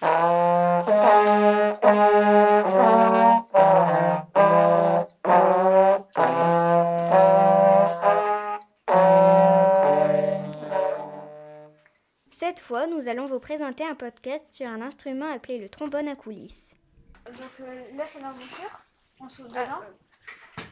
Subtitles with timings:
[0.00, 0.10] Cette
[12.60, 16.76] fois, nous allons vous présenter un podcast sur un instrument appelé le trombone à coulisses.
[17.26, 18.80] Donc euh, là, c'est l'embouchure.
[19.18, 19.80] On s'ouvre dedans.
[20.56, 20.62] Ah.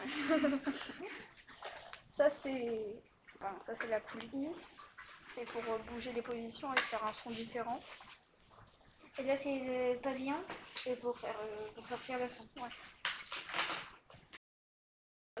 [2.10, 3.02] ça, c'est
[3.38, 4.80] ça, c'est la coulisse.
[5.34, 7.80] C'est pour bouger les positions et faire un son différent.
[9.18, 10.42] Et là, c'est le pavillon.
[10.86, 12.48] Et pour, faire, euh, pour sortir le son.
[12.56, 12.70] Ouais.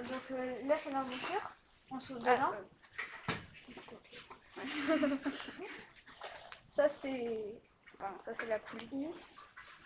[0.02, 1.50] Donc euh, là, c'est l'embouchure.
[1.90, 2.52] On se dedans.
[6.70, 7.60] ça, c'est
[7.98, 9.34] enfin, ça, c'est la coulisse.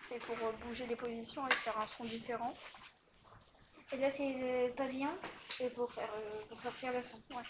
[0.07, 0.35] C'est pour
[0.65, 2.53] bouger les positions et faire un son différent.
[3.91, 5.17] Et là, c'est le pavillon.
[5.59, 6.11] Et pour, faire,
[6.49, 7.17] pour sortir le son.
[7.31, 7.43] Ouais.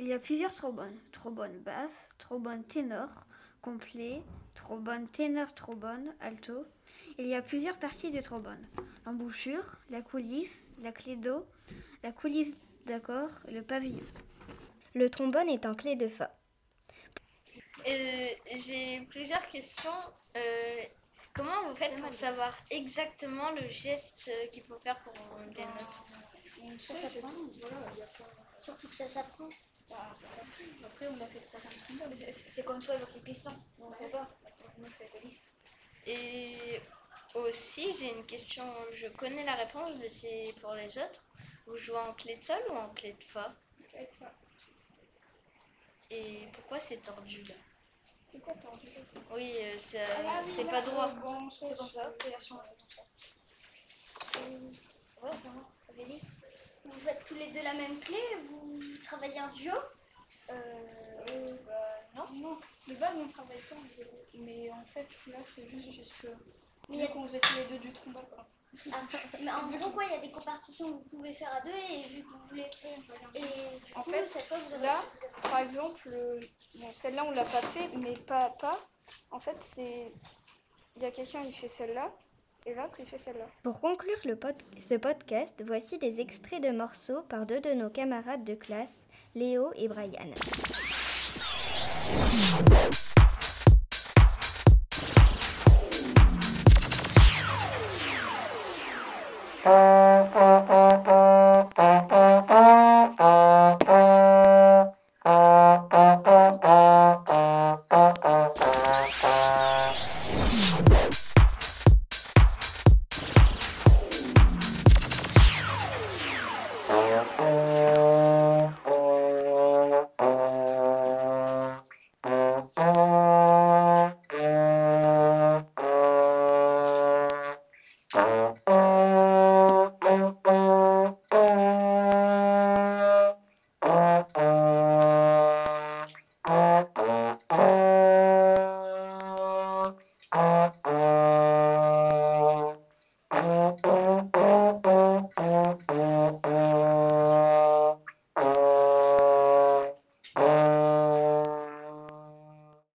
[0.00, 0.98] Il y a plusieurs trombones.
[1.12, 3.10] Trombone basse, trombone ténor,
[3.60, 4.22] complet,
[4.54, 6.64] trombone ténor, trombone, alto.
[7.18, 8.66] Il y a plusieurs parties du trombone.
[9.04, 11.46] L'embouchure, la coulisse, la clé d'eau,
[12.02, 14.06] la coulisse d'accord, le pavillon.
[14.94, 16.34] Le trombone est en clé de fa.
[17.86, 19.90] Euh, J'ai plusieurs questions.
[20.34, 20.82] Euh,
[21.34, 25.12] comment vous faites pour savoir exactement le geste euh, qu'il faut faire pour
[25.54, 26.70] des notes?
[28.62, 29.48] Surtout que ça s'apprend.
[29.90, 30.26] Bah, ça.
[30.86, 32.14] Après, on a fait trois ans de trombone.
[32.16, 33.56] C'est- C'est comme toi avec les pistons.
[33.80, 34.28] On sait pas.
[34.78, 35.10] Nous, c'est.
[36.06, 36.80] Et
[37.34, 38.64] aussi, j'ai une question.
[38.94, 41.22] Je connais la réponse, mais c'est pour les autres.
[41.66, 43.54] Vous jouez en clé de sol ou en clé de fa?
[43.94, 44.32] Avec ça.
[46.10, 47.54] Et pourquoi c'est tordu là?
[48.32, 48.66] C'est quoi, de
[49.32, 51.08] Oui, euh, ça- Ah oui, c'est là, pas droit.
[51.08, 52.12] euh, c'est comme ça?
[52.22, 53.02] C'est la chance, c'est ça.
[55.22, 55.50] Ouais, ça
[56.84, 58.18] Vous faites tous les deux la même clé
[58.48, 58.78] Vous
[59.10, 59.72] travaillez en duo
[60.48, 60.52] Euh,
[61.28, 62.24] euh, bah, non.
[62.32, 62.58] Non,
[62.88, 64.10] de base, on travaille pas en duo.
[64.34, 66.26] Mais en fait, là, c'est juste.
[66.88, 68.46] Mais y a- Vu qu'on faisait tous les deux du trombone, quoi.
[68.92, 69.00] Ah,
[69.40, 71.70] Mais en gros, quoi, il y a des compartitions que vous pouvez faire à deux
[71.70, 72.70] et vu que vous voulez.
[73.34, 73.42] Et
[73.96, 74.86] En coup, fait, fois, vous avez.
[74.86, 75.02] là,
[75.42, 76.40] Par exemple, euh,
[76.76, 78.78] bon, celle-là, on l'a pas fait, mais pas, pas.
[79.30, 80.12] En fait, c'est.
[80.96, 82.12] Il y a quelqu'un, il fait celle-là,
[82.66, 83.46] et l'autre, il fait celle-là.
[83.62, 84.18] Pour conclure
[84.78, 89.72] ce podcast, voici des extraits de morceaux par deux de nos camarades de classe, Léo
[89.76, 90.34] et Brian.